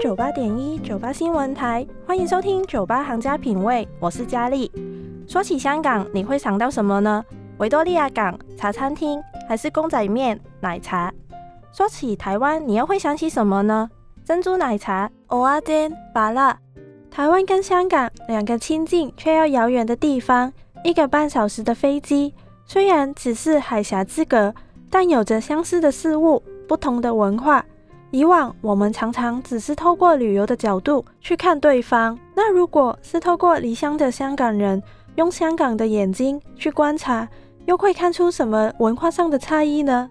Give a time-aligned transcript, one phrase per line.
[0.00, 4.70] 九八点一九八新闻台，欢迎收听九八行家品味，我是佳丽。
[5.26, 7.24] 说起香港，你会想到什么呢？
[7.58, 11.12] 维多利亚港茶餐厅，还是公仔面奶茶？
[11.72, 13.90] 说起台湾，你又会想起什么呢？
[14.24, 16.56] 珍珠奶茶、蚵仔煎、麻辣。
[17.10, 20.52] 台湾跟香港两个亲近却又遥远的地方，
[20.84, 22.32] 一个半小时的飞机，
[22.64, 24.54] 虽然只是海峡之隔，
[24.88, 27.64] 但有着相似的事物，不同的文化。
[28.10, 34.82] 以往我们常常只是透过旅游的角度去看对方，那如果是透过离乡的香港人，
[35.16, 37.28] 用香港的眼睛去观察，
[37.66, 40.08] 又会看出什么文化上的差异呢？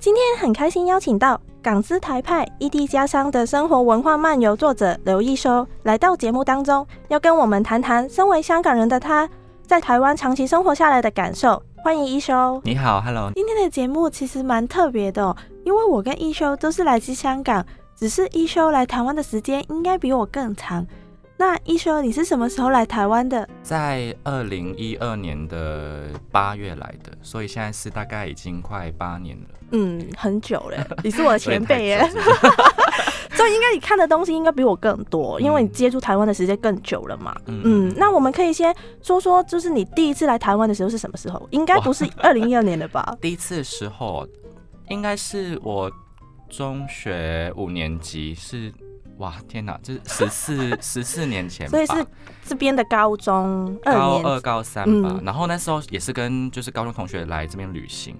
[0.00, 9.28] 今天很开心邀请到港资台派异地家乡的生活文化漫游作者刘一修来到节目当中，要跟我们谈谈身为香港人的他
[9.64, 11.62] 在台湾长期生活下来的感受。
[11.84, 13.30] 欢迎一修，你好，Hello。
[13.36, 15.34] 今天的节目其实蛮特别的，
[15.68, 17.62] 因为我跟一休都是来自香港，
[17.94, 20.86] 只是一休来台湾的时间应该比我更长。
[21.36, 23.46] 那一休，你是什么时候来台湾的？
[23.62, 29.44] 在二零一二年的八月来的，所以现在是大概已经快八年了。
[29.72, 32.10] 嗯，很久了， 你是我的前辈耶。
[33.36, 37.36] 所以应该你看的东西应该比我更多，因为你接触台湾的时间更久了嘛。
[37.44, 41.46] 嗯，那我们可以先说说，就是你第一次来台湾的时候是什么时候？
[41.50, 43.14] 应该不是二零一二年的吧？
[43.20, 44.26] 第一次的时候，
[44.90, 45.90] 应该是我
[46.48, 48.72] 中学五年级，是
[49.18, 52.06] 哇天哪，这是十四十四年前，所以是
[52.46, 55.20] 这边的高中高二高三吧。
[55.22, 58.16] 然后那时候也是跟就是高中同学来这边旅行。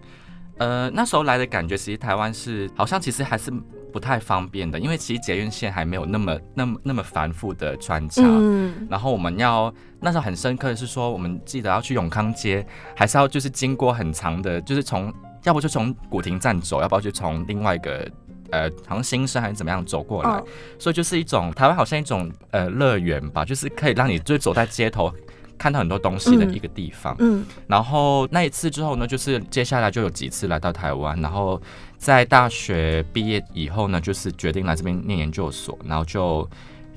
[0.58, 3.48] 呃，那时候来的感觉，其实台湾是好像其实还是
[3.92, 8.22] 不太方便的，因为其实捷运线还没有那么那么那么繁复的穿插。
[8.24, 8.88] 嗯。
[8.90, 18.10] 然后我们要那时候很深刻的是说，我们记得要去永康街，还是要就是经过很长的，就是从要不就从古亭站走，要不要就从另外一个
[18.50, 20.42] 呃，好像新生还是怎么样走过来。
[20.78, 25.12] 所以就是一种台湾好像一种呃乐园吧，就是可以让你就走在街头。
[25.60, 31.60] 看到很多东西的一个地方，嗯，然后那一次之后呢，就是接下来就有几次来到台湾，然后
[31.96, 36.48] 在大学毕业以后呢，就是决定来这边念研究所，然后就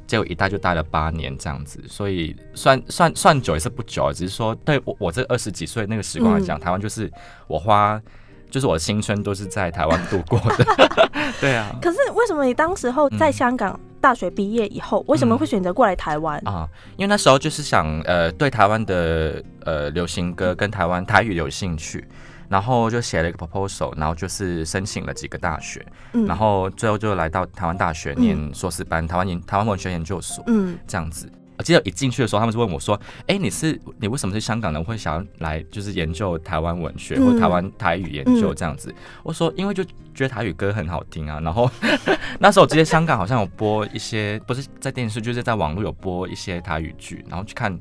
[0.06, 7.12] 结果一待就待了八年这样子，所以算算算久也是不久，只是说对我我这二十几岁那个时光来讲，台湾就是
[7.48, 8.00] 我花。
[8.52, 10.66] 就是我的青春都是在台湾度过的，
[11.42, 11.74] 对啊。
[11.82, 16.68] 可是为什么你当时候在香港大学毕业以后，为什么会选择过来台湾啊？
[16.98, 22.06] 因为那时候就是想呃对台湾的呃流行歌跟台湾台语有兴趣，
[22.50, 25.86] 然后就写了一个 proposal，然后就是申请了几个大学，
[26.28, 31.32] 然后最后就来到台湾大学念硕士班，台湾研台湾文学研究所，嗯，这样子。
[31.62, 41.70] 记得一进去的时候，他们就问我说：“哎，你是你为什么是香港人，会想要来就是研究台湾文学或台湾台语研究这样子？”我说：“因为就觉得台语歌很好听啊。”然后
[42.40, 47.72] 那时候我记得香港好像有播一些，不是在电视，就是在网络有播一些台语剧，然后去看，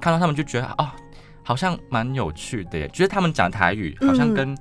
[0.00, 0.88] 看到他们就觉得哦，
[1.42, 4.56] 好像蛮有趣的，耶，觉得他们讲台语好像跟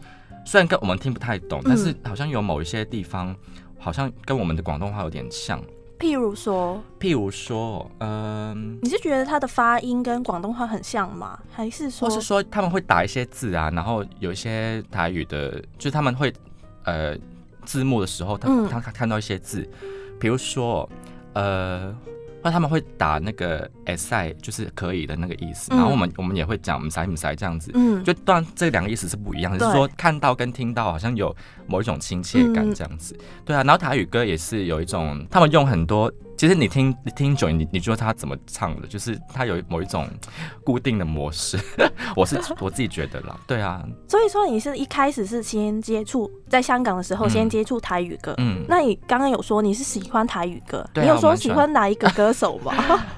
[0.46, 3.35] 虽然跟我们听不太懂，但是好像有某一些地方
[3.78, 5.61] 好像跟我们的广东话有点像。
[5.99, 11.37] 譬如说，譬如说，嗯，你是觉得他的发音跟广东话很像吗？
[11.51, 16.33] 还是说，或是说他们会打一些字啊，然后有一些台语的，就是他们会
[16.85, 17.17] 呃
[17.65, 19.69] 字幕的时候，他他看到一些字，
[20.19, 20.89] 比如说
[21.33, 21.95] 呃。
[22.41, 31.35] 那他们会打那个 s i 就是可以的那个意思，然后我们我们也会讲唔塞唔塞这样子，嗯，就当然这两个意思是不一样，就是说看到跟听到好像有
[31.67, 36.11] 某一种亲切感这样子，对啊，然后台语歌也是有一种，他们用很多。
[36.39, 38.88] 其实你听你听久，你你觉得他怎么唱的？
[38.88, 40.07] 就是他有某一种
[40.63, 41.59] 固定的模式，
[42.16, 43.38] 我是我自己觉得啦。
[43.45, 48.33] 对啊，所以说你是一开始是先接触在香港的时候先接触台语歌。
[48.38, 52.73] 嗯，那你刚刚有说你是喜欢台语歌，你有说喜欢哪一个歌手吗？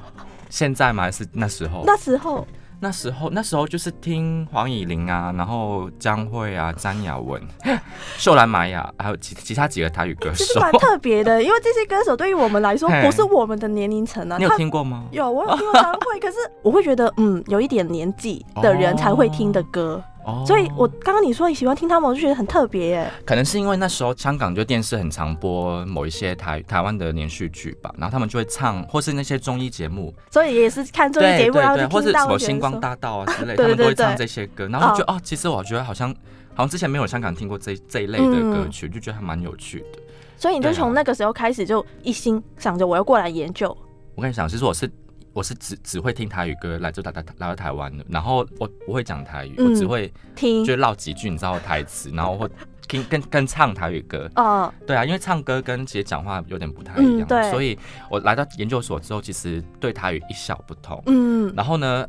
[0.49, 1.03] 现在吗？
[1.03, 1.83] 还是那时候？
[1.85, 2.47] 那时候。
[2.83, 7.39] 那时候，那时候就是听黄以玲啊，然后江蕙啊、詹雅雯、
[8.17, 11.43] 秀兰玛雅，还有其其他几个台语歌手，其实蛮特别的。
[11.43, 14.37] 因为这些歌手对于我们来说，不是我们的年龄层啊。
[14.39, 15.05] 你有听过吗？
[15.11, 20.03] 有，我有听过张惠，可是我会觉得，嗯，有一点年纪的人才会听的歌。
[20.45, 23.11] 所以，我刚刚你说你喜欢听他们，我就觉得很特别耶。
[23.25, 36.09] 可能是因为那时候香港就电视很常播某一些台台湾的连续剧吧，然后他们就会唱，或是那些综艺节目，所以也是看综艺节目，然后或是什么星光大道啊之类，他们都会唱这些歌，然后就哦，其实我觉得好像
[36.53, 39.99] 好像之前没有香港听过这这一类的歌曲，就觉得还蛮有趣的。
[40.37, 43.75] 所以你就从那个时候开始就一心想着我要过来研究。
[44.15, 44.89] 我跟你讲，其实我是。
[45.33, 50.65] 我是只只会听台语歌来就台台来到台湾的，然后我不会讲台语，我只会听。
[50.65, 52.49] 就唠几句你知道台词，然后会
[52.87, 54.29] 听跟跟唱台语歌。
[54.35, 57.49] 哦，对啊，因为唱歌跟其实讲话有点不太一样，嗯对。
[57.49, 57.77] 所以
[58.09, 61.01] 我来到研究所之后，其实对台语一窍不通。
[61.05, 61.53] 嗯。
[61.55, 62.05] 然后呢，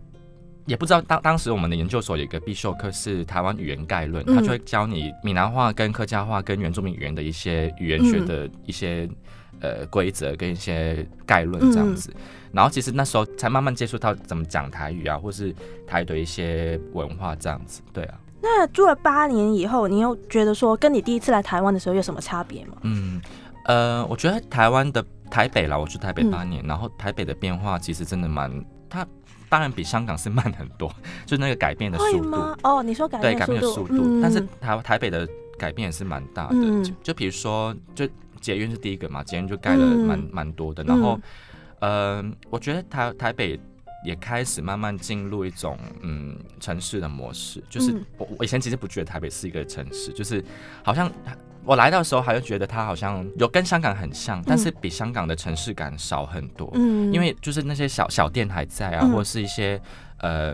[0.67, 4.35] 也不知道当当时我们的研究所有一个必修课是台湾语言概论，嗯。
[4.35, 8.27] 它就会教你闽南话跟客家话跟原住民语言的一些语言学嗯。
[8.27, 9.09] 的一些、
[9.63, 12.11] 呃规则跟一些概论这样子。
[12.15, 12.21] 嗯
[12.53, 15.55] 然后其实那时候才慢慢接触到怎么讲台语啊，或是
[15.87, 17.81] 台语的一些文化这样子。
[17.95, 22.77] 对啊，那住了八年以后，你又觉得说跟你第一次来台湾的时候有什么差别吗？
[22.83, 23.19] 嗯，
[23.65, 28.53] 呃，我觉得台湾的台北啦，我去台北嗯八年，然后台北的变化其实真的蛮，
[28.91, 29.07] 它
[29.49, 30.95] 当然比香港是慢很多，
[31.25, 32.37] 就那个改变的速度。
[32.63, 35.27] 哦，你说改对改变速度，变的速度，嗯但是台台北的
[35.57, 36.51] 改变也是蛮大的。
[36.53, 38.07] 嗯就就比如说，就
[38.43, 40.85] 捷运是第一个嘛，捷运就盖了嗯蛮蛮、多的。
[40.85, 41.19] 然后，
[41.81, 43.59] 呃，我觉得台台北
[44.05, 50.45] 也开始慢慢进入一种嗯城市的模式，就是嗯我我以前其实不觉得台北是一个城市，就是
[50.83, 51.11] 好像。
[51.65, 56.69] 我来到的时候，还是觉得它好像有跟香港很像，但是比香港的城市感少很多。
[56.75, 59.81] 嗯因为就是那些小小店还在啊，嗯或者是一些
[60.19, 60.53] 呃，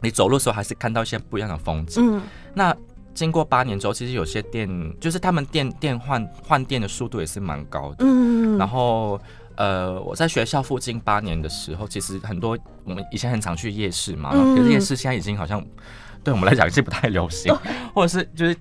[0.00, 2.16] 你走路的时候还是看到一些不一样的风景。
[2.16, 2.22] 嗯
[2.54, 2.72] 那
[3.20, 4.66] 经过八年之后，其实有些店
[4.98, 7.96] 就是他们店店换换店的速度也是蛮高的。
[7.98, 9.20] 嗯，然后
[9.56, 14.56] 呃，我在学校附近八年的时候，其实很多我们以前很常去夜市嘛，嗯。
[14.56, 15.62] 可是夜市现在已经好像
[16.24, 17.54] 对我们来讲是不太流行，
[17.94, 18.56] 或者是就是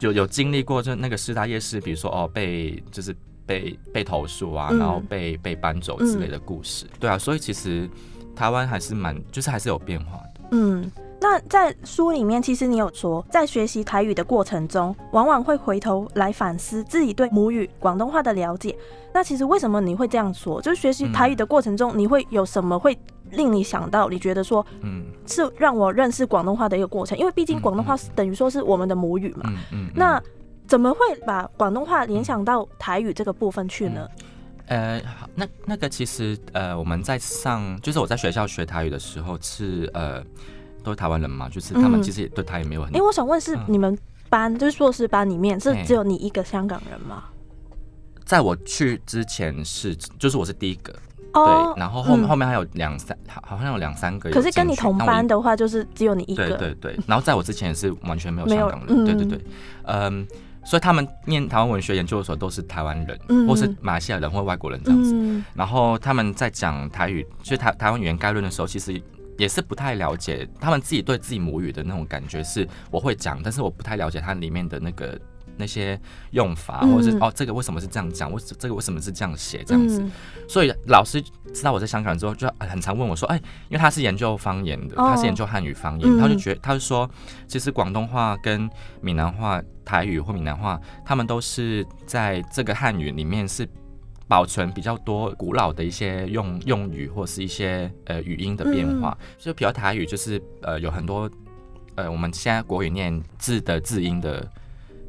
[0.00, 3.14] 有有经历过，就那个师大夜市，比如说哦被就是
[3.46, 4.78] 被被投诉啊，嗯。
[4.80, 7.88] 然后被被搬走之类的故事，对啊，所以其实
[8.34, 10.40] 台湾还是蛮就是还是有变化的。
[10.50, 18.76] 嗯，那在书里面，其实你有说，在学习台语的过程中，往往会回头来反思自己对母语广东话的了解。
[19.12, 20.62] 那其实为什么你会这样说？
[20.62, 22.96] 就是学习台语的过程中，你会有什么会
[23.32, 27.18] 令你想到，你觉得说嗯是让我认识广东话的一个过程？
[27.18, 29.42] 因为毕竟广东话是等于说是我们的母语嘛。
[29.46, 30.22] 嗯嗯，嗯那
[30.68, 34.06] 怎么会把广东话联想到台语这个部分去呢？
[34.66, 40.22] 呃，好那那个其实呃，我们在上，就是我在学校学台语的时候是呃，
[40.82, 42.02] 都是台湾人嘛，就是他们嗯。
[42.02, 43.64] 其实也对他也没有很，因为我想问，是嗯。
[43.68, 43.96] 你们
[44.28, 47.24] 班就是硕士班里面是只有你一个香港人吗？
[48.24, 50.92] 在我去之前是，就是我是第一个，
[51.32, 52.28] 哦对，然后后面、嗯。
[52.28, 56.46] 后面还有两三，好好像有两三个可，是跟你同班的话，就是只有你一个。
[56.46, 59.40] 对对对， 然后在我之前也是完全没有香港人，对对嗯对，
[59.84, 60.26] 嗯，
[60.62, 63.48] 所以他们念台湾文学研究所都是台湾人，嗯。
[63.48, 65.14] 或是马来西亚人或外国人这样子。
[65.14, 65.42] 嗯。
[65.54, 69.00] 然后他们在讲台语，就是台台湾语言概论的时候，其实
[69.38, 75.18] 也是不太了解他们自己对自己母语的那种感觉，是我会讲，但是我不太了解它里面的那个
[75.56, 75.98] 那些
[76.32, 76.92] 用法，嗯。
[76.92, 80.02] 或者是哦这个为什么是这样讲，为这个为什么是这样写这样子。
[80.02, 80.10] 嗯。
[80.48, 81.22] 所以老师
[81.54, 83.36] 知道我在香港之后，就很常问我说：“哎，
[83.68, 85.08] 因为他是研究方言的，哦。
[85.08, 86.18] 他是研究汉语方言，嗯。
[86.18, 87.08] 他就觉得他就说，
[87.46, 88.68] 其实广东话跟
[89.00, 93.68] 闽南话、台语或闽南话，他们都是在这个汉语里面是
[94.28, 99.16] 保存比较多古老的一些用用语或是一些呃语音的变化。
[99.38, 101.28] 所以比较台语就是呃有很多
[101.96, 104.48] 呃我们现在国语念字的字音的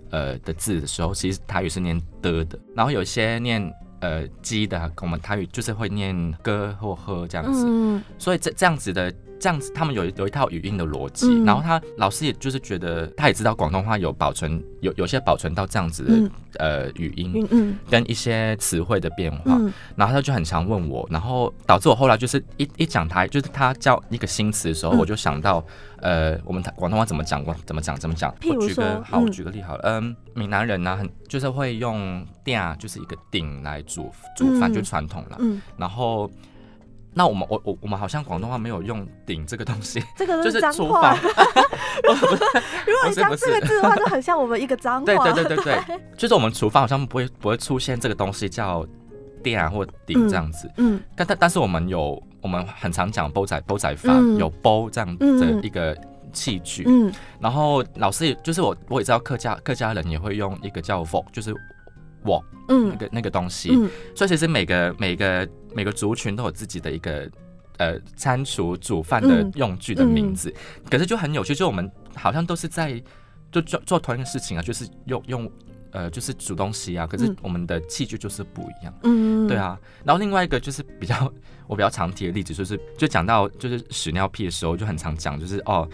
[0.10, 3.71] 呃的字的时候，其实台语是念的的，然后有些念。
[4.01, 11.45] 呃，鸡的，我们台语就是会念歌或喝这样子，嗯所以这这样子的这样子，他们有有一套语音的逻辑，嗯。
[11.45, 16.31] 然后他老师也就是觉得他也知道广东话有保存有有些保存到这样子的、嗯。
[16.57, 17.80] 呃语音嗯嗯。
[17.89, 19.71] 跟一些词汇的变化，嗯。
[19.95, 24.97] 然后他就很常问我，然后导致我后来就是一一讲台，就是他教一个新词的时候，嗯。
[24.97, 25.64] 我就想到
[26.02, 28.33] 呃我们广东话怎么讲，我怎么讲怎么讲。
[28.47, 34.73] 我举个说好，举个例好了，嗯，闽南人呢、很就是会用鼎，就是一个鼎来煮煮饭，嗯。
[34.73, 35.37] 就传统了。
[35.40, 36.30] 嗯，然后，
[37.19, 41.14] 那我们我我我们好像广东话没有用“顶”这个东西，这个就是是脏话。
[42.88, 45.06] 如果你讲这个字的话，就很像我们一个脏话。
[45.06, 48.88] 对对对对对，就是我们厨房好像不会不会出现这个东西叫
[49.44, 54.38] 鼎啊或顶这样子，嗯但但但是我们有我们很常讲煲仔煲仔饭，嗯。
[54.38, 55.94] 有煲这样的一个
[56.31, 57.11] 器具，嗯
[57.42, 61.54] 然后老师也就是我我也知道客家客家人也会用一个叫 v 就是
[62.23, 62.90] 我嗯。
[62.90, 63.90] 那嗯个那个东西，嗯。
[64.16, 67.30] 所以其实每个每个每个族群都有自己的一个
[67.78, 69.52] 呃餐厨煮饭的嗯。
[69.56, 70.54] 用具的名字，
[70.90, 73.02] 可是就很有趣，就我们好像都是在
[73.52, 75.52] 就做做同一个事情啊，就是用用
[75.92, 77.35] 呃就是煮东西啊，可是嗯。
[77.42, 78.94] 我们的器具就是不一样。
[79.04, 81.31] 嗯，对，啊，然后另外一个就是比较
[81.68, 85.88] 我比较常提的例子，就是就讲到就是屎尿屁的时候，就很常讲，就是哦，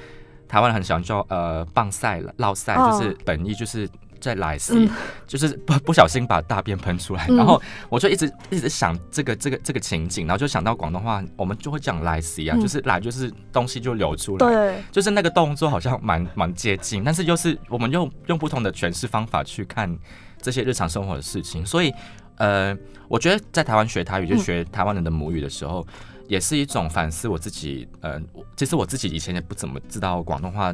[0.47, 2.91] 台湾人很喜欢叫呃棒赛、落赛，哦。
[2.91, 3.87] 就是本意就是
[4.25, 4.89] 在来 C，
[5.27, 19.95] 就是不不小心把大便喷出来，然后我就一直一直想这个这个这个情景，然后就想到广东话，我们就会讲来 C 啊，就是来就是东西就流出来，对，就是那个动作好像蛮蛮接近，但是又是我们用用不同的诠释方法去看
[20.41, 21.93] 这些日常生活的事情，所以
[22.37, 22.75] 呃，
[23.07, 25.85] 我觉得在台湾学台语就学台湾人的母语的时候。
[26.27, 28.19] 也是一种反思我自己，呃，
[28.55, 30.73] 其实我自己以前也不怎么知道广东话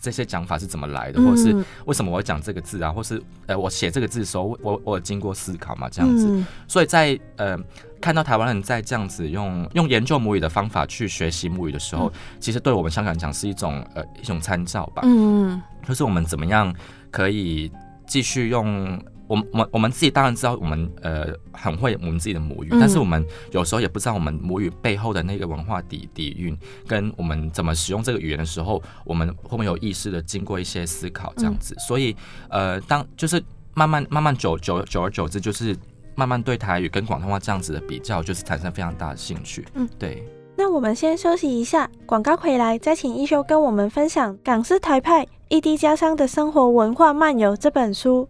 [0.00, 6.44] 这些讲法是怎么来的，或者是为什么我会讲这个字啊，或是呃，我写这个字的时候，我我经过思考嘛，这样子。
[6.68, 7.58] 所以在呃
[8.00, 15.02] 看到台湾人在这样子用用研究母语的方法去学习母语的时候，其实对我们香港讲是一种呃一种参照吧。
[15.04, 16.74] 嗯，就是我们怎么样
[17.10, 17.70] 可以
[18.06, 19.00] 继续用。
[19.26, 31.74] 我们我我们自己当然知道，我们呃很会我们自己的母语，但是我们有时候也不知道我们母语背后的那个文化底底蕴，跟我们怎么使用这个语言的时候，我们会不会有意识的经过一些思考这样子？
[31.78, 32.14] 所以
[32.50, 33.42] 呃，当就是
[33.74, 35.76] 慢慢慢慢久久久而久之，就是
[36.14, 39.66] 慢慢对台语跟广东话这样子的比较，就是产生非常大的兴趣。
[39.74, 40.22] 嗯，对。
[40.54, 48.28] 那我们先休息一下，广告回来再请一休跟我们分享《港式台派异地家乡的生活文化漫游》这本书。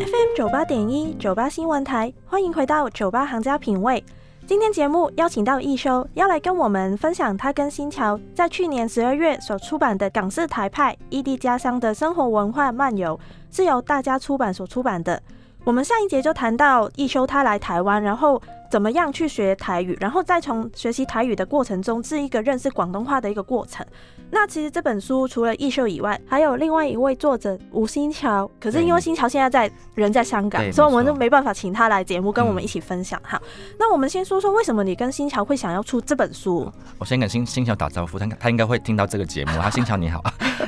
[0.00, 4.02] FM 九八点一九八新闻台，欢迎回到九八行家品味。
[4.44, 13.18] 今天节目邀请到易修，要来跟我们分享他跟新桥在去年十二月所出版的《港式台派异地家乡的生活文化漫游》，
[13.56, 15.22] 是由大家出版所出版的。
[15.64, 18.40] 我们上一节就谈到易修他来台湾，然后。
[18.70, 23.86] 怎么样去学台语，然后再从学习台语的过程中，是一个认识广东话的一个过程。
[24.32, 28.50] 那其实这本书除了易秀以外，还有另外一位作者吴新桥。
[28.58, 33.40] 可是因为新桥现在在人在香港，所以我们就没办法请他来节目跟我们一起分享哈。
[33.78, 36.68] 那我们先说说为什么你跟新桥会想要出这本书？
[36.98, 39.52] 我先跟新新桥打招呼，他他应该会听到这个节目。
[39.60, 40.20] 他新桥你好，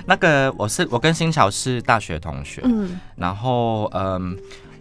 [0.06, 4.36] 那个我是我跟新桥是大学同学，嗯，然后嗯。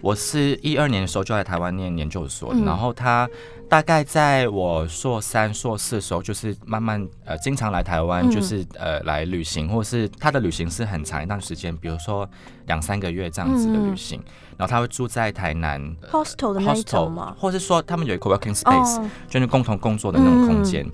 [0.06, 3.28] 我是一二年的时候就在台湾念研究所，然后他
[3.68, 12.30] 大概在我硕三、硕四的时候，就是慢慢呃经常来台湾，就是呃来旅行，或是他的旅行是很长一段时间，比如说
[12.68, 14.22] 两三个月这样子的旅行，
[14.58, 15.82] 然后他会住在台南
[16.12, 17.36] hostel 的那种吗？
[17.40, 20.86] 或是说他们有一个 working space，就是共同工作的那种空间，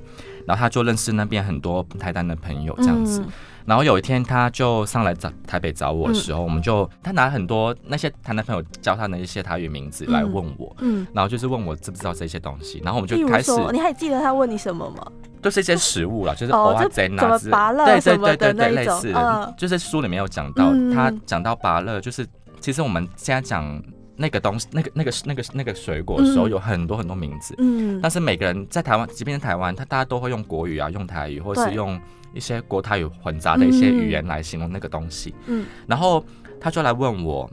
[0.46, 3.24] 然后他就认识那边很多台南的朋友这样子。
[3.64, 15.06] 然后有一天，他就上来找台北找我的时候，我们就他拿很多那些他男朋友教他的一些台语名字来问我，嗯，然后就是问我知不知道这些东西，然后我们就开始，你还记得他问你什么吗？
[15.44, 19.14] 就是一些食物了，就是哦，怎么拔乐对对对对，类似，
[19.56, 22.28] 就是书里面有讲到，他讲到拔乐，就是
[22.60, 23.82] 其实我们现在讲
[24.22, 32.00] 那个东西，那个那个那个那个水果的时候，有很多很多名字，嗯，但是每个人在台湾，即便在台湾，他大家都会用国语啊，用台语，或是用。
[32.34, 36.24] 一些国台语混杂的一些语言来形容那个东西，嗯，然后
[36.62, 37.52] 他就来问我，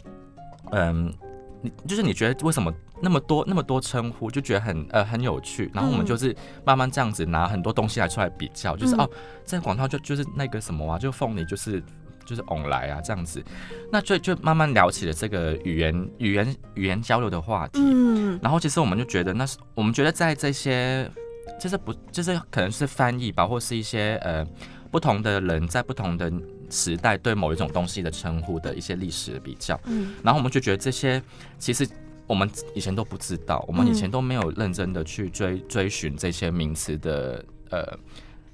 [0.70, 1.12] 嗯，
[1.60, 6.32] 你就是你觉得为什么那么多那么多称呼，就觉得很呃很有趣，然后我们就是
[6.64, 9.10] 慢慢这样子拿很多东西来出来比较，就是哦，
[9.44, 11.82] 在广告就就是那个什么啊，就凤梨就是
[12.28, 13.42] 就是往来啊这样子，
[13.90, 21.10] 那就就慢慢聊起了这个语言语言语言交流的话题，嗯，然后其实我们就觉得那是我们觉得在这些。
[21.58, 24.46] 就是不，就是可能是翻译吧，或是一些呃
[24.92, 26.30] 不同的人在不同的
[26.70, 29.80] 时代对某一种东西的称呼的一些历史的比较。
[29.86, 31.20] 嗯，然后我们就觉得这些
[31.58, 31.88] 其实
[32.28, 37.98] 我们以前都不知道，我们以前都没有认真的去追追寻这些名词的呃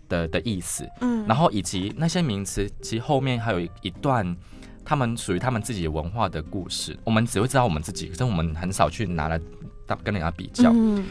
[0.09, 0.89] 的的意思。
[1.01, 4.37] 嗯，然后以及那些名词其实后面还有一一段
[4.85, 9.41] 他们属于他们自己文化的故事，我们只会知道我们自己，可是我们很少去拿来
[9.87, 10.71] 当跟人家比较。
[10.75, 11.05] 嗯。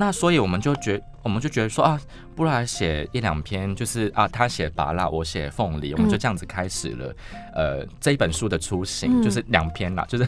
[0.00, 2.00] 那所以我们就觉，我们就觉得说啊，
[2.36, 7.16] 不如来写一两篇，就是啊，他写芭辣，我写凤梨，我们就这样子开始了，
[7.52, 10.24] 呃，这一本书的雏形，就是两篇啦， 就是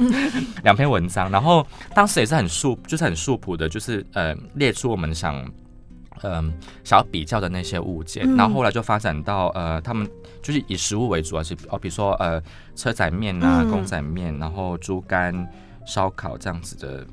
[0.64, 1.30] 两篇文章。
[1.30, 1.64] 然后
[1.95, 5.40] 当时也是很素，就是很素朴的，就是呃，列出我们想，
[6.23, 6.53] 嗯，
[6.85, 8.25] 想要比较的那些物件。
[8.37, 10.09] 然后后来就发展到呃，他们
[10.43, 12.43] 就是以食物为主啊，是哦，比如说呃，
[12.75, 15.49] 车仔面啊，公仔面，然后猪肝
[15.87, 17.07] 烧烤这样子的。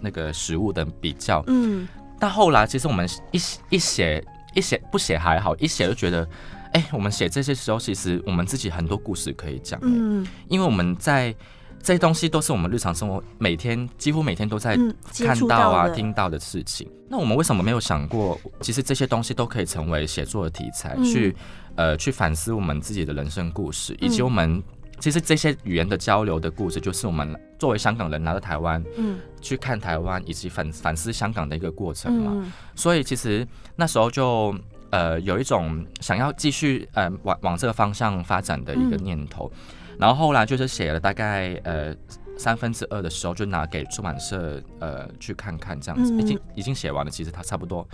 [0.00, 1.86] 那个食物的比较，嗯，
[2.18, 4.20] 但后来其实我们一一写
[4.52, 6.28] 一写不写还好，一写就觉得，
[6.72, 11.32] 哎，我们写这些时候，其实我们自己很多故事可以讲，嗯，因为我们在
[11.86, 14.76] 这些东西都是我们日常生活每天几乎每天都在
[15.24, 16.90] 看到啊听到的事情。
[17.08, 21.36] 那我们为什么没有想过，其实这些东西都可以成为写作的题材，去
[21.76, 24.60] 呃去反思我们自己的人生故事，以及我们。
[24.98, 32.52] 其实这些语言的交流的故事，就是我们作为香港人来到台湾，嗯，去看台湾以及反反思香港的一个过程嘛。
[32.74, 34.52] 所以其实那时候就
[34.88, 39.52] 呃有一种想要继续呃往往这个方向发展的一个念头，
[39.98, 41.94] 然后后来就是写了大概呃
[42.38, 47.86] 三分之二的时候，就拿给出版社呃去看看，这样子已经已经写完了，其实它差不多。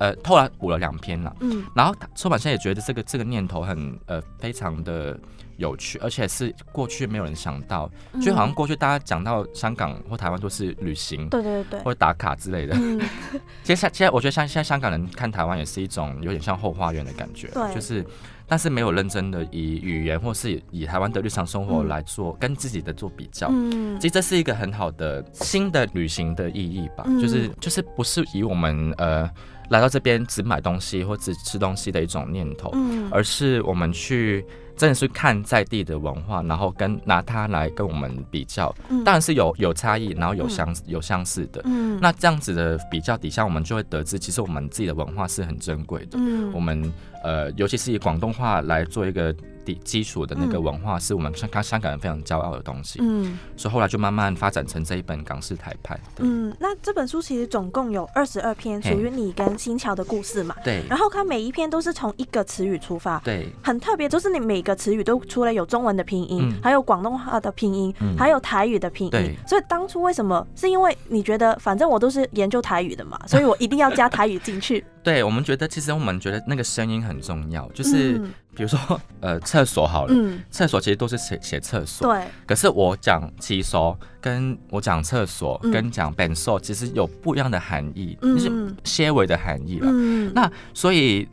[0.00, 5.18] 呃，后来补了两篇了，嗯，然后出版社也觉得这个这个念头很呃非常的
[5.56, 7.90] 有趣，而且是过去没有人想到，
[8.22, 12.76] 就好像过去大家讲到香港或台湾都是旅行，对对对，或者打卡之类的。
[13.64, 18.06] 其实现现在我觉得像现在香港人看台湾也是一种有点像后花园的感觉，对，就是。
[18.48, 29.30] 但是没有认真的以语言或是以台湾的日常生活来做跟自己的做比较，嗯，其实这是一个很好的新的旅行的意义吧，就是就是不是以我们呃
[29.68, 34.44] 来到这边只买东西或只吃东西的一种念头，嗯，而是我们去。
[34.78, 41.60] 真的是看在地的文化，然后跟拿它来跟我们比较，当然是有有差异，然后有相有相似的。
[41.64, 46.12] 嗯，那这样子的比较底下，我们就会得知，其实我们自己的文化是很珍贵的。
[46.18, 46.90] 嗯，我们
[47.22, 49.34] 呃，尤其是以广东话来做一个。
[49.76, 55.98] 基础的那个文化是我们香港香港人非常骄傲的东西，嗯，所以后来就慢慢发展成这一本港式台派。
[56.18, 60.54] 嗯，那这本书其实总共有二十二篇，属于你跟新桥的故事嘛？
[60.64, 60.82] 对。
[60.88, 69.36] 然后它每一篇都是从一个词语出发，对，很特别，就是你每个词语都除了有中文的拼音，还有广东话的拼音，还有台语的拼音。
[69.46, 70.46] 所以当初为什么？
[70.54, 74.84] 是因为你觉得反正我都是研究台语的嘛， 所以我一定要加台语进去。
[75.02, 78.20] 对我们觉得，其实我们觉得那个声音很重要，就是
[78.58, 80.14] 比如说， 呃，厕所好了，
[80.50, 82.24] 厕所其实都是写写厕所，对。
[82.44, 88.50] 可是我讲洗手，跟我讲厕所，跟讲本所，其实有不一样的含义，就是
[88.82, 89.88] 些微的含义了。
[90.34, 91.28] 那所以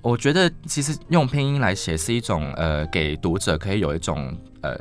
[0.00, 4.74] 我觉得，其实用拼音来写是一种，呃，给读者可以有一种，呃。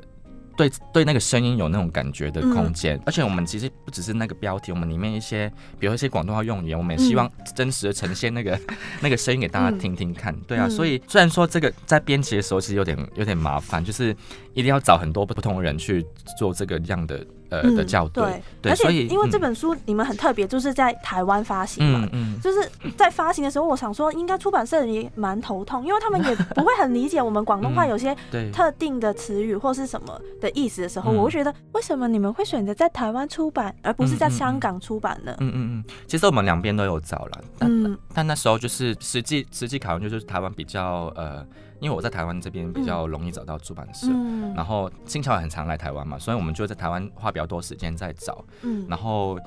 [0.59, 5.49] 对对，那个声音有那种感觉的空间，而且我们其实不只是那个标题，我们里面一些，
[5.79, 8.59] 比如一些广东话用语，我们也希望真实的呈现那个
[8.99, 10.35] 那个声音给大家听听看。
[10.41, 14.13] 对啊，所以虽然说这个在编辑的时候其实有点有点麻烦，就是
[14.53, 16.05] 一定要找很多不同的人去
[16.37, 17.25] 做这个样的。
[17.49, 28.15] 呃的校对，而且因为这本书你们很特别，就是在台湾发行嘛，嗯就是在发行的时候，我想说应该出版社也蛮头痛，因为他们也不会很理解我们广东话 有些
[28.53, 35.35] 特定的词语或是什么的意思的时候，我会觉得为什么你们会选择在台湾出版，而不是在香港出版呢？
[35.39, 41.45] 嗯嗯嗯，其实我们两边都有找了，但但那时候就是实际实际考量就是台湾比较呃。
[41.79, 44.07] 因为我在台湾这边比较容易找到出版社，
[44.55, 48.43] 然后新桥也很常来台湾嘛，所以我们就在台湾花比较多时间在找。
[48.61, 49.39] 嗯，然后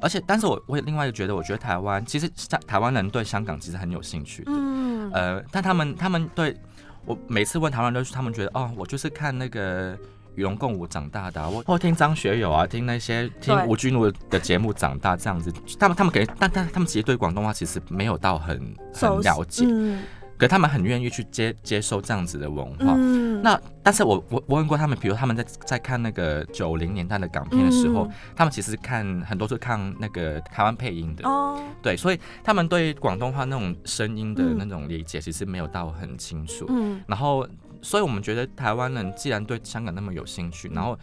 [0.00, 4.52] 而且，但是我我也另外一个觉得，我觉得台湾其实台台湾人对香港其实很有兴趣的。
[4.54, 6.56] 嗯，呃，但他们他们对
[7.04, 9.96] 我每次问台湾人，他们觉得哦，我就是看那个
[10.34, 15.52] 与龙共舞长大的，我或听张学友啊，听那些听吴君如的节目长大这样子。
[15.78, 19.64] 他们他们给，但但他们其实对广东话其实没有到很很了解。
[20.38, 22.94] 可他们很愿意去接接受这样子的文化，
[23.42, 37.46] 那但是我我我问过他们，比如他们在在看那个九零年代的港片的时候，他们其实看很多是看那个台湾配音的，哦，对，所以他们对广东话那种声音的那种理解其实没有到很清楚，嗯，然后
[37.82, 40.96] 所以我们觉得台湾人既然对香港那么有兴趣，然后。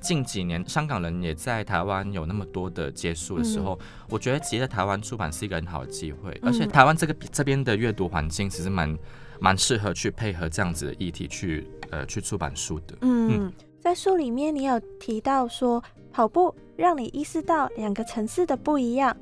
[0.00, 8.96] 近几年，香港人也在台湾有那么多的接触的时候，我觉得其实在台湾出版是一个很好的机会，而且台湾这个这边的阅读环境其实蛮
[9.40, 12.96] 蛮适合去配合这样子的议题去呃去出版书的。
[13.00, 15.82] 嗯，在书里面你有提到说，
[16.12, 19.16] 跑步让你意识到两个城市的不一样，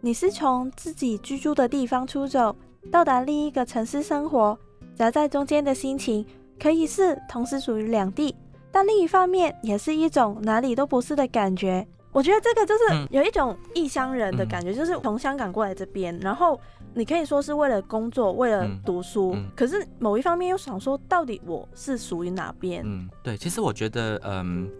[0.00, 2.54] 你是从自己居住的地方出走，
[2.92, 4.58] 到达另一个城市生活，
[4.94, 6.24] 夹在中间的心情
[6.58, 8.34] 可以是同时属于两地。
[8.78, 11.84] 但另一方面，也是一种哪里都不是的感觉。
[12.12, 16.60] 我觉得这个就是有一种异乡人的感觉，就是从香港过来这边，然后
[16.94, 22.84] 你可以说是为了工作，为了读书，可是某一方面又想说，到底我是属于哪边？
[22.86, 23.36] 嗯，对。
[23.36, 24.70] 其实我觉得，嗯，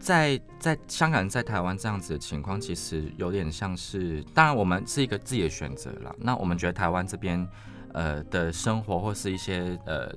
[0.00, 6.16] 在在香港在台湾这样子的情况，其实有点像是，当然我们是一个自己的选择了。
[6.18, 7.46] 那我们觉得台湾这边，
[7.92, 10.10] 呃的生活或是一些呃。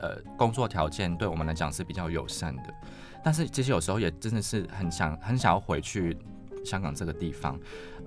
[0.00, 2.74] 呃，工作条件对我们来讲是比较友善的，
[3.22, 6.16] 但是其实有时候也真的是很想很想要回去
[6.64, 7.58] 香港这个地方，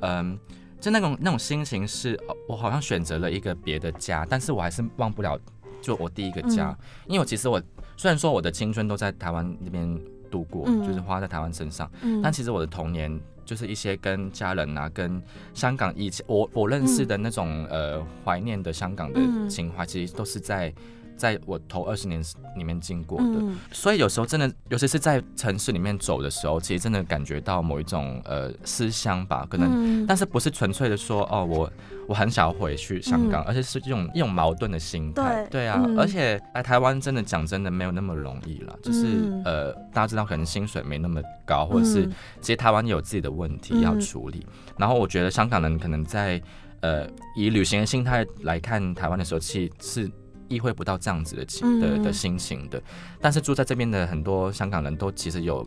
[0.02, 0.38] 嗯，
[0.82, 5.40] 就那种那种心情是，我好像选择了一个别的家，但是我还是忘不了
[5.82, 6.76] 就我第一个家，
[7.06, 7.62] 因为我其实我
[7.96, 10.00] 虽然说我的青春都在台湾那边
[10.32, 11.88] 度过，就是花在台湾身上，
[12.24, 15.22] 但其实我的童年就是一些跟家人啊，跟
[15.54, 20.74] 香港以前我我认识的那种呃怀念的香港的情怀，其实都是在。
[21.18, 22.24] 在我头二十年
[22.56, 23.42] 里面经过的。
[23.72, 31.72] 所以有时候真的，尤其是在城市里面走的时候，其实真的感觉到某一种呃思乡吧，可能，但是不是纯粹的说哦，我
[32.08, 35.46] 我很想要回去香港，而且是这种一种矛盾的心态。
[35.50, 42.06] 对啊，而且来台湾真的讲真的没有那么容易了，就是呃大家知道可能薪水没那么高，或者是
[42.42, 44.46] 其实台湾有自己的问题要处理。
[44.78, 46.42] 然后我觉得香港人可能在
[46.82, 50.12] 呃以旅行的心态来看台湾的时候，其实是。
[50.54, 52.82] 意会不到这样子的情的的心情的，
[53.20, 55.66] 但是住在这边的很多香港人都其实有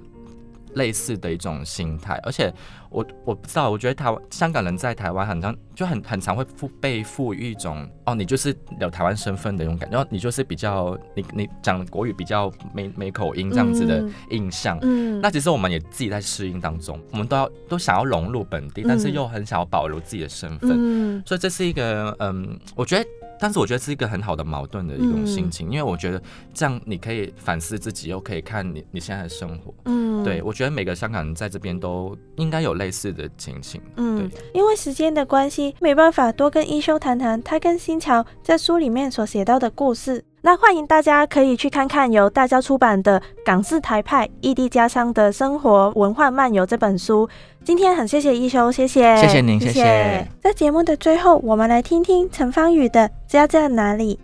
[0.74, 2.52] 类似的一种心态，而且
[2.90, 14.78] 我我不知道，我觉得台湾香港人在台湾很常就很很常会赋被赋予一种哦，你就是有台湾身份的那种感觉，然后你就是比较你你讲国语比较没没口音这样子的印象。
[14.82, 20.70] 嗯，那其实我们也自己在适应当中，我们都要都想要融入本地，但是又很想要保留自己的身份。
[20.74, 23.08] 嗯，所以这是一个嗯，我觉得。
[23.38, 26.22] 但是我觉得是一个很好的矛盾的一种心情，因为我觉得
[26.54, 29.74] 这样你可以反思自己，又可以看你你现在的生活。
[29.84, 33.80] 嗯，对我觉得每个香港人在这边都应该有类似的情形。
[33.96, 40.24] 嗯，对，因为时间的关系，没办法多跟一休谈谈他跟新桥在书里面所写到的故事。
[40.46, 47.28] 那欢迎大家可以去看看由大家出版的《港式台派异地家乡的生活文化漫游》这本书。
[47.64, 50.24] 今天很谢谢一休，谢谢，谢谢您，谢谢。
[50.40, 54.20] 在节目的最后，我们来听听陈芳宇的《家在哪里》。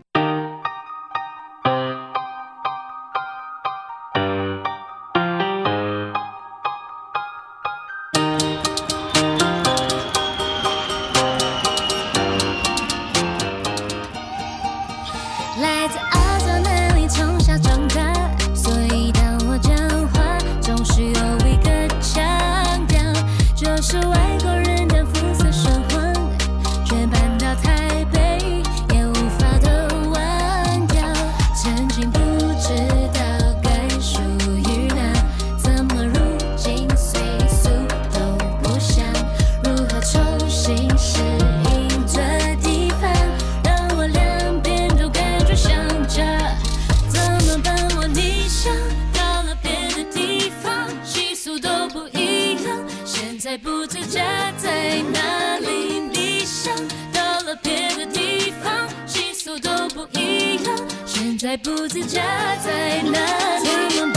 [61.52, 62.22] 还不知家
[62.64, 64.11] 在哪里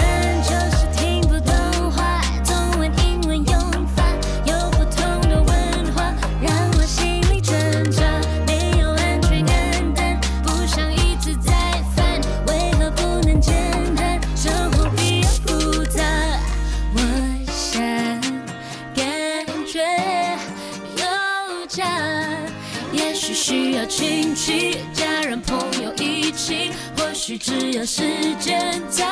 [27.45, 28.01] 只要时
[28.39, 29.05] 间赞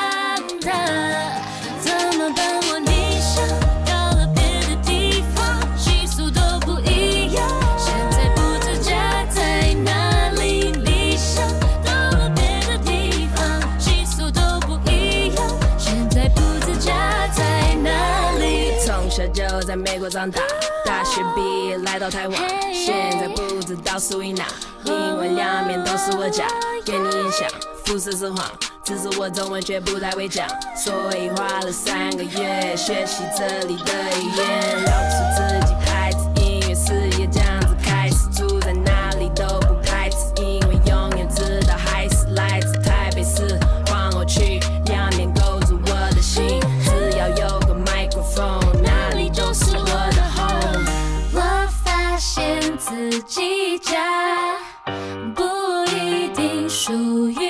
[0.60, 1.40] 叹
[1.78, 3.46] 怎么办我理想
[3.86, 11.46] 到了别的地方习俗都不一样现在不知家在哪里理想
[11.84, 15.46] 到了别的地方习俗都不一样
[15.78, 20.42] 现在不知家在哪里从小就在美国长大
[20.84, 22.40] 大学毕业来到台湾
[22.72, 24.44] 现在不知道属于哪
[24.84, 26.48] 因为两面都是我家
[26.84, 27.48] 给你印象
[27.84, 28.50] 不是是谎，
[28.82, 43.58] 只是我中文绝不太会讲，所以花了三个月学习这里的语言，聊出自己牌子，音乐事业这样子开始，住在哪里都不排斥，因为永远知道还是来自台北市。
[43.86, 50.84] 换我去，两面勾住我的心，只要有个麦克风，哪里都是我的 home。
[51.32, 54.56] 我发现自己家
[55.34, 55.44] 不
[55.94, 57.43] 一定属于。